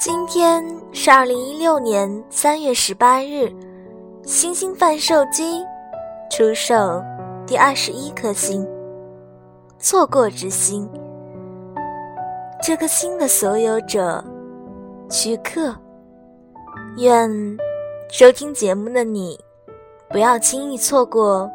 [0.00, 3.52] 今天是二零一六年三月十八日，
[4.22, 5.62] 星星贩售机
[6.30, 7.04] 出售
[7.46, 8.66] 第二十一颗星——
[9.78, 10.88] 错过之星。
[12.62, 14.24] 这颗星的所有者，
[15.10, 15.76] 徐克。
[16.96, 17.30] 愿
[18.10, 19.38] 收听节目的你，
[20.08, 21.50] 不要轻易错过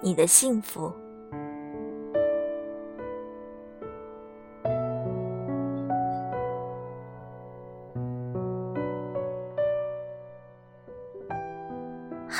[0.00, 0.92] 你的幸福。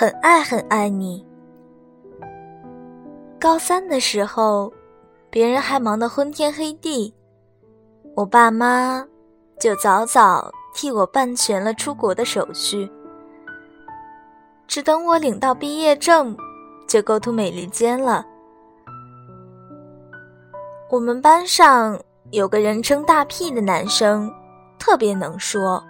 [0.01, 1.23] 很爱很爱你。
[3.39, 4.73] 高三的时候，
[5.29, 7.15] 别人还忙得昏天黑地，
[8.17, 9.07] 我爸妈
[9.59, 12.91] 就早早替我办全了出国的手续。
[14.67, 16.35] 只等我领到毕业证，
[16.89, 18.25] 就 go to 美利坚了。
[20.91, 24.33] 我们班上有个人称大屁的男生，
[24.79, 25.85] 特别能说。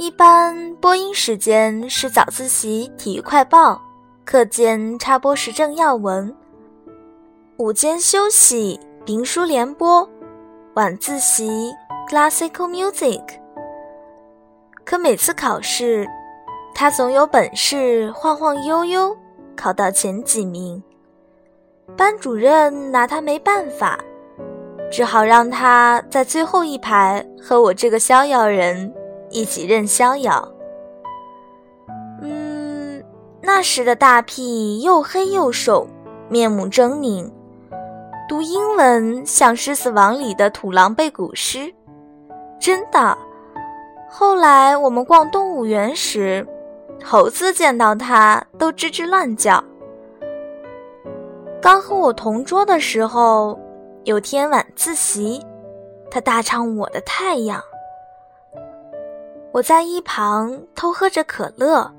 [0.00, 3.78] 一般播音时间是早自习体育快报，
[4.24, 6.34] 课间插播时政要闻，
[7.58, 10.08] 午间休息评书联播，
[10.72, 11.70] 晚自习
[12.08, 13.20] classical music。
[14.86, 16.08] 可每次考试，
[16.74, 19.14] 他总有本事晃晃悠悠
[19.54, 20.82] 考到前几名，
[21.94, 23.98] 班主任拿他没办法，
[24.90, 28.90] 只好让他在最后一排和我这个逍遥人。
[29.30, 30.46] 一起任逍遥。
[32.20, 33.02] 嗯，
[33.40, 35.86] 那时的大屁又黑又瘦，
[36.28, 37.30] 面目狰狞，
[38.28, 41.72] 读英文像《狮子王》里的土狼背古诗，
[42.58, 43.16] 真的。
[44.10, 46.46] 后来我们逛动物园时，
[47.04, 49.62] 猴子见到他都吱吱乱叫。
[51.62, 53.58] 刚和我同桌的时候，
[54.04, 55.40] 有天晚自习，
[56.10, 57.60] 他大唱《我的太阳》。
[59.52, 61.92] 我在一旁偷喝着可乐，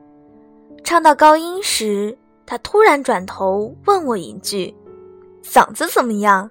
[0.85, 4.73] 唱到高音时，他突然转头问我一句
[5.43, 6.49] ：“嗓子怎么样？”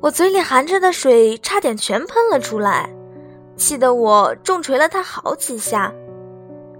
[0.00, 2.88] 我嘴里含着的水差点全喷了出来，
[3.56, 5.92] 气得我重捶了他好几下，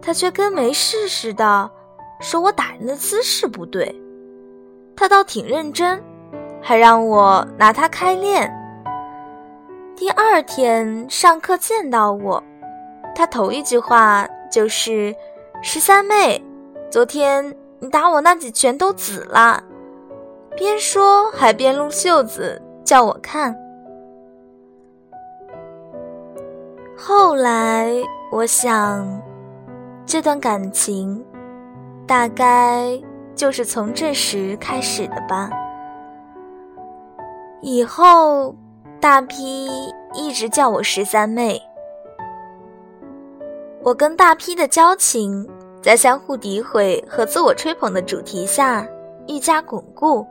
[0.00, 1.68] 他却跟没事似的，
[2.20, 3.92] 说我打人的姿势不对。
[4.94, 6.00] 他倒挺认真，
[6.62, 8.48] 还让我拿他开练。
[9.96, 12.40] 第二天上课见到我。
[13.18, 15.12] 他头一句话就是
[15.60, 16.40] ：“十三妹，
[16.88, 19.60] 昨天你打我那几拳都紫了。”
[20.56, 23.52] 边说还边撸袖子叫我看。
[26.96, 27.90] 后来
[28.30, 29.04] 我想，
[30.06, 31.20] 这段感情
[32.06, 33.02] 大概
[33.34, 35.50] 就是从这时开始的吧。
[37.62, 38.54] 以后
[39.00, 39.68] 大批
[40.14, 41.60] 一直叫我十三妹。
[43.88, 45.48] 我跟大批的交情，
[45.80, 48.86] 在相互诋毁和自我吹捧的主题下
[49.26, 50.26] 愈加巩固。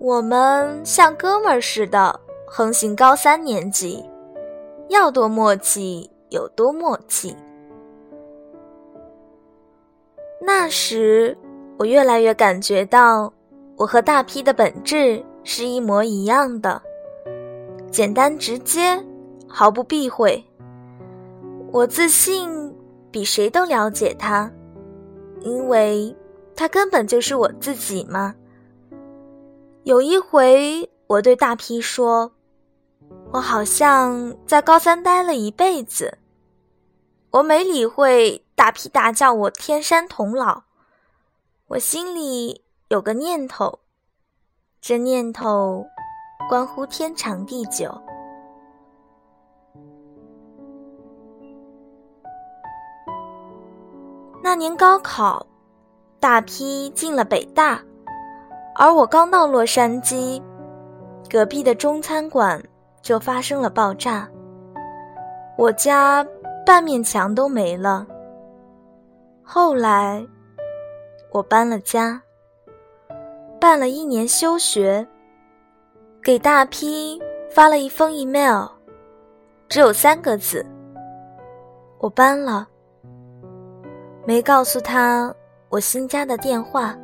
[0.00, 4.04] 我们像哥们儿似的横行高三年级，
[4.88, 7.36] 要多默契有多默契。
[10.40, 11.38] 那时，
[11.78, 13.32] 我越来越感觉到，
[13.76, 16.82] 我和大批的本质是一模一样的，
[17.92, 19.00] 简单直接，
[19.46, 20.44] 毫不避讳。
[21.74, 22.72] 我自信
[23.10, 24.48] 比谁都了解他，
[25.40, 26.16] 因为
[26.54, 28.32] 他根本就是我自己嘛。
[29.82, 32.30] 有一回，我对大 P 说
[33.34, 36.18] ：“我好像在高三待了一辈子。”
[37.32, 40.62] 我没理会大 P 大叫我天山童姥，
[41.66, 43.80] 我心里有个念头，
[44.80, 45.84] 这念头
[46.48, 48.00] 关乎天长地久。
[54.54, 55.44] 那年高考，
[56.20, 57.82] 大批进了北大，
[58.76, 60.40] 而我刚到洛杉矶，
[61.28, 62.62] 隔壁的中餐馆
[63.02, 64.28] 就发生了爆炸，
[65.58, 66.24] 我家
[66.64, 68.06] 半面墙都没了。
[69.42, 70.24] 后来，
[71.32, 72.22] 我搬了家，
[73.60, 75.04] 办了一年休学，
[76.22, 77.20] 给大批
[77.50, 78.68] 发了一封 email，
[79.68, 80.64] 只有三个字：
[81.98, 82.68] 我搬了。
[84.26, 85.34] 没告诉他
[85.68, 86.96] 我新家的电话。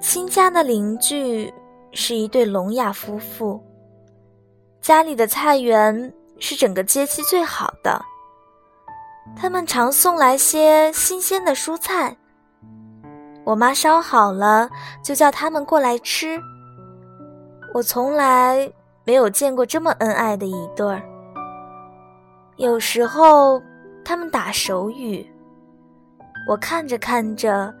[0.00, 1.52] 新家的邻居
[1.92, 3.62] 是一对聋哑夫妇，
[4.80, 8.00] 家里的菜园是整个街区最好的。
[9.36, 12.16] 他们常送来些新鲜的蔬菜，
[13.44, 14.68] 我妈烧好了
[15.02, 16.40] 就叫他们过来吃。
[17.72, 18.70] 我从来
[19.04, 21.02] 没有见过这么恩爱的一对儿。
[22.56, 23.60] 有时候
[24.04, 25.26] 他们打手语，
[26.46, 27.74] 我看着看着，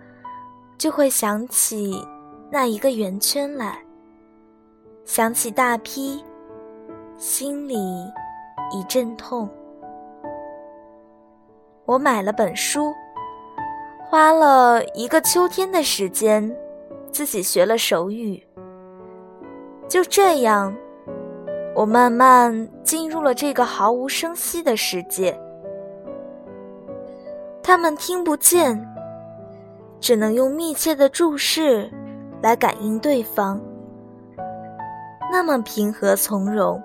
[0.78, 2.02] 就会想起
[2.50, 3.78] 那一个圆圈来，
[5.04, 6.24] 想起大批，
[7.18, 7.76] 心里
[8.72, 9.48] 一阵痛。
[11.84, 12.92] 我买了本书，
[14.08, 16.56] 花了一个秋天的时间，
[17.12, 18.42] 自己学了手语。
[19.86, 20.74] 就这样。
[21.76, 25.36] 我慢慢进入了这个毫无声息的世界，
[27.66, 28.78] 他们听不见，
[29.98, 31.90] 只能用密切的注视
[32.42, 33.58] 来感应对方。
[35.32, 36.80] 那么平和从容，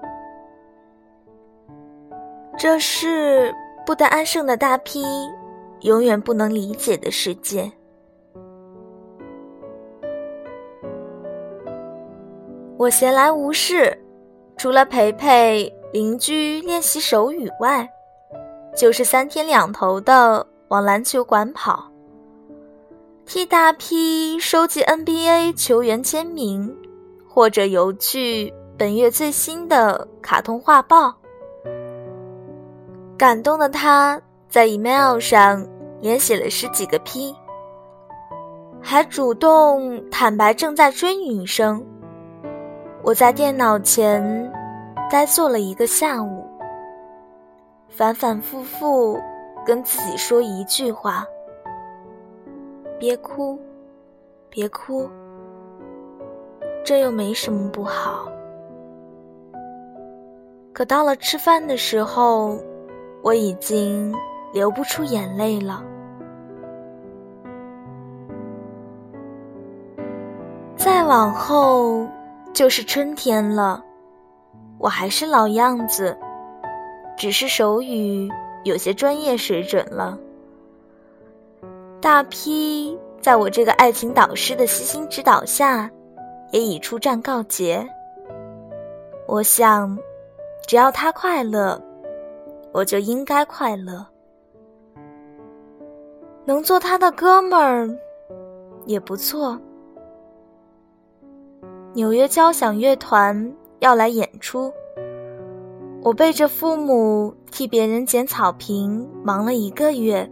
[2.58, 3.54] 这是
[3.86, 5.04] 不得安生的大批
[5.82, 7.70] 永远不能理解的世界。
[12.78, 13.96] 我闲来无事。
[14.56, 17.88] 除了陪陪邻居练习手语外，
[18.76, 21.92] 就是三天两头的往篮球馆跑，
[23.26, 26.72] 替大批收集 NBA 球员签名，
[27.28, 31.16] 或者邮去本月最新的卡通画报。
[33.18, 35.68] 感动的他在 email 上
[36.02, 37.36] 连写了十几个 P，
[38.80, 41.84] 还主动坦白正在追女生。
[43.02, 44.54] 我在电脑前
[45.10, 46.46] 呆坐了一个下午，
[47.88, 49.20] 反反复复
[49.70, 51.24] 跟自己说一句话
[52.98, 53.56] ：“别哭，
[54.50, 55.08] 别哭，
[56.84, 58.28] 这又没什么不好。”
[60.74, 62.58] 可到了吃饭的时候，
[63.22, 64.12] 我已经
[64.52, 65.84] 流不出眼泪了。
[70.76, 72.08] 再往后。
[72.52, 73.86] 就是春天了，
[74.80, 76.18] 我还是老样子，
[77.16, 78.28] 只是手语
[78.64, 80.18] 有些专业水准了。
[82.02, 85.90] 大批在我这个爱情导师的悉心指导下，
[86.52, 87.88] 也已出战告捷。
[89.28, 89.98] 我想，
[90.68, 91.82] 只要他快乐，
[92.72, 94.06] 我就应该快乐。
[96.46, 97.90] 能做他的哥们儿，
[98.86, 99.60] 也不错。
[101.94, 104.72] 纽约交响乐团要来演出，
[106.02, 110.30] 我背着父母替别人捡草坪忙了一个月，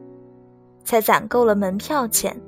[0.84, 2.42] 才攒够了门票钱。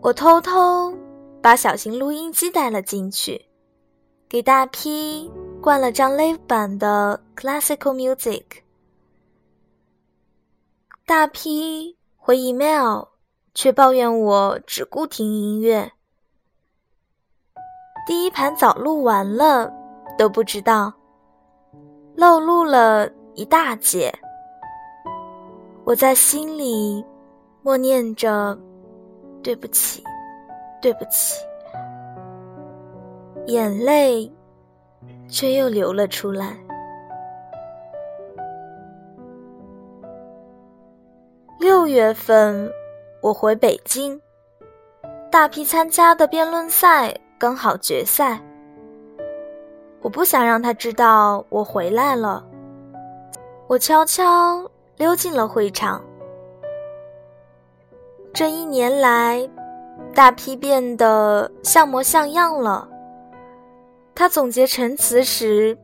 [0.00, 0.94] 我偷偷
[1.42, 3.46] 把小型录音机带了进去，
[4.28, 5.30] 给大批
[5.60, 8.44] 灌了张 live 版的 classical music。
[11.04, 13.08] 大批回 email，
[13.52, 15.92] 却抱怨我只顾听音乐。
[18.06, 19.72] 第一盘早录完了，
[20.16, 20.92] 都不知道
[22.16, 24.12] 漏录了一大截。
[25.84, 27.04] 我在心里
[27.62, 28.56] 默念着
[29.42, 30.04] ：“对不起，
[30.80, 31.42] 对不起。”
[33.46, 34.30] 眼泪
[35.28, 36.56] 却又流了出来。
[41.58, 42.70] 六月份，
[43.22, 44.20] 我回北京，
[45.30, 47.14] 大批参加的辩论赛。
[47.38, 48.38] 刚好决赛，
[50.02, 52.44] 我不想让他知道我回来了。
[53.66, 56.02] 我悄悄溜进了会场。
[58.32, 59.48] 这一年来，
[60.14, 62.88] 大批变得像模像样了。
[64.14, 65.76] 他总结陈词时，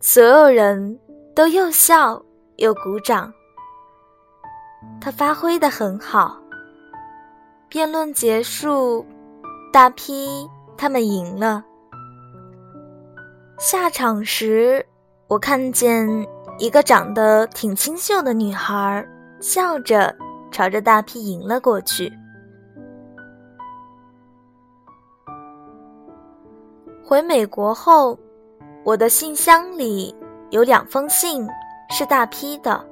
[0.00, 0.98] 所有人
[1.34, 2.22] 都又笑
[2.56, 3.32] 又鼓掌。
[5.00, 6.38] 他发挥的很好。
[7.68, 9.04] 辩论结束，
[9.72, 10.48] 大批。
[10.76, 11.62] 他们赢了。
[13.60, 14.82] 下场时，
[15.28, 16.08] 我看见
[16.56, 19.06] 一个长得挺清秀的女孩，
[19.38, 20.16] 笑着
[20.50, 22.10] 朝着大批迎了过去。
[27.04, 28.18] 回美国后，
[28.82, 30.16] 我的信箱里
[30.48, 31.46] 有两封信
[31.90, 32.82] 是大批的。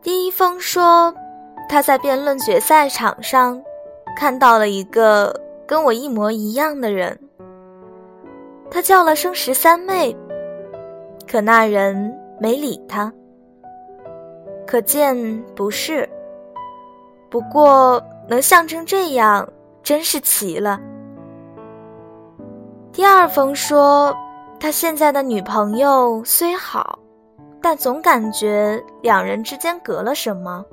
[0.00, 1.12] 第一封说，
[1.68, 3.60] 他在辩论决赛场上
[4.16, 5.34] 看到了一个。
[5.66, 7.16] 跟我一模一样的人，
[8.70, 10.16] 他叫了声十三妹，
[11.28, 13.12] 可那人没理他，
[14.66, 16.08] 可见不是。
[17.28, 19.48] 不过能像成这样，
[19.82, 20.80] 真是奇了。
[22.92, 24.14] 第二封说，
[24.58, 26.98] 他现在的女朋友虽好，
[27.60, 30.64] 但总感觉两人之间隔了什么，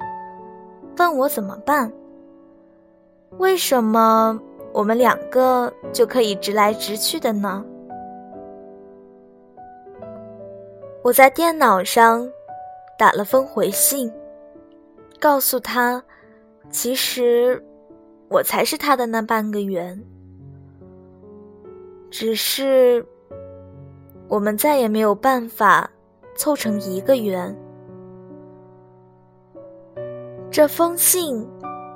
[0.98, 1.92] 问我怎么办？
[3.38, 4.40] 为什么？
[4.74, 7.66] 我们两个就可以直来直去的呢？
[11.08, 12.30] 我在电脑上
[13.00, 14.12] 打了封回信，
[15.22, 16.04] 告诉他，
[16.70, 17.64] 其实
[18.28, 20.04] 我才是他的那半个圆，
[22.12, 23.06] 只是
[24.28, 25.90] 我们再也没有办法
[26.36, 27.56] 凑成一个圆。
[30.52, 31.48] 这封信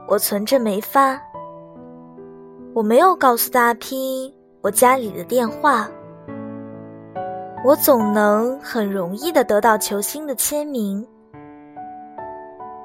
[0.08, 1.22] 我存着没发，
[2.74, 5.92] 我没有告诉大 P 我家里的电话。
[7.64, 11.06] 我总能很容易的得到球星的签名。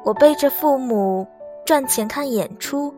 [0.04, 1.26] 我背着父母
[1.64, 2.95] 赚钱看演出，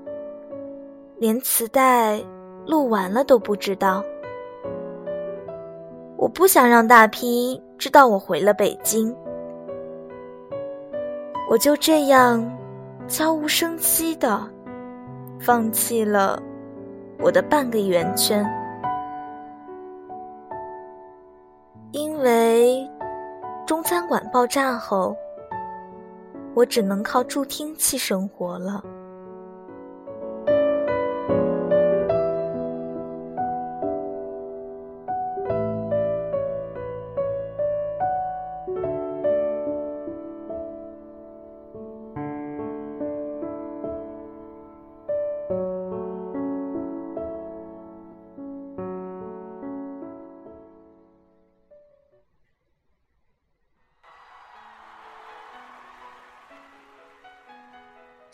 [1.19, 2.21] 连磁带
[2.67, 4.03] 录完了都不知道。
[6.17, 9.15] 我不想让大批知道我回了北京，
[11.51, 12.45] 我就这样。
[13.07, 14.47] 悄无声息的
[15.41, 16.39] 放弃了
[17.19, 18.45] 我的半个圆圈，
[22.19, 22.91] 因为
[23.65, 25.17] 中餐馆爆炸后，
[26.53, 28.83] 我只能靠助听器生活了。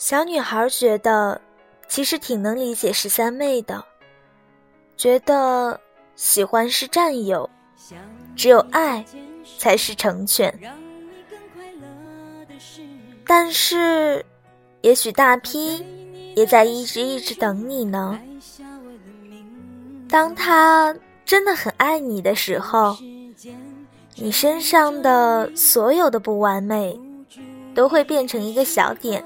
[0.05, 1.41] 小女孩觉得，
[1.89, 3.83] 其实挺能理解十三妹的，
[4.99, 5.81] 觉得
[6.15, 7.49] 喜欢是占有，
[8.37, 9.03] 只有爱
[9.59, 10.55] 才是成全。
[13.27, 14.23] 但是，
[14.83, 15.83] 也许大批
[16.37, 18.21] 也在一直一直等你呢。
[20.07, 20.95] 当他
[21.25, 22.95] 真的很爱你的时候，
[24.17, 27.01] 你身上的所有的不完美，
[27.75, 29.25] 都会变成一个小点。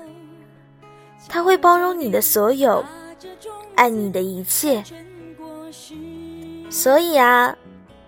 [1.26, 2.84] 他会包容你的所有，
[3.74, 4.84] 爱你的一切，
[6.70, 7.56] 所以啊，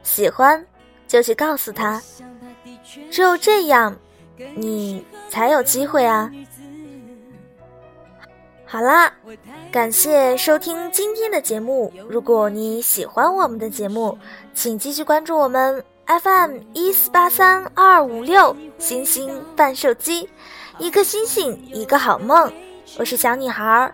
[0.03, 0.65] 喜欢
[1.09, 2.01] 就去告诉他，
[3.11, 3.97] 只有这样，
[4.55, 6.31] 你才有机会啊。
[8.65, 9.13] 好啦，
[9.73, 11.93] 感谢收听今天的节目。
[12.09, 14.17] 如果你喜欢我们的节目，
[14.55, 20.29] 请继续关注我们 FM 一四八三二五六星星伴手机，
[20.79, 22.53] 一颗星星一个好梦。
[22.99, 23.91] 我是小女孩，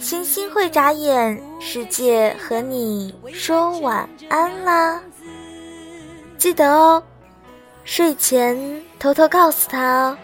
[0.00, 5.00] 星星会眨眼，世界和你说晚安啦。
[6.38, 7.02] 记得哦，
[7.84, 10.18] 睡前偷偷告诉他哦，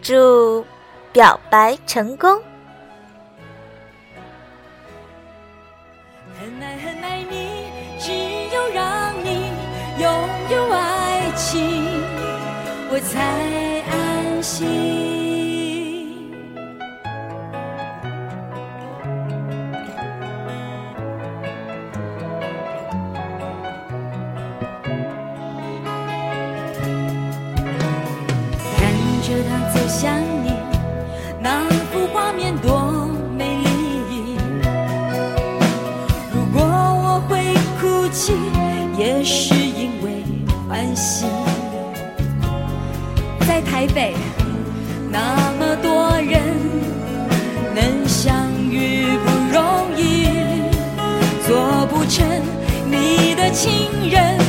[0.00, 0.64] 祝
[1.12, 2.40] 表白成功。
[6.38, 7.66] 很爱很爱你，
[7.98, 8.12] 只
[8.54, 9.50] 有让你
[9.98, 10.10] 拥
[10.50, 11.84] 有爱情，
[12.90, 13.49] 我才
[29.72, 30.52] 走向你
[31.40, 33.58] 那幅画面多美
[34.08, 34.36] 丽。
[36.32, 38.32] 如果我会哭泣
[38.98, 40.24] 也是因为
[40.68, 41.26] 欢喜。
[43.46, 44.14] 在台北
[45.10, 46.40] 那么多人
[47.74, 50.28] 能相遇不容易
[51.46, 52.24] 做不成
[52.88, 54.39] 你的情人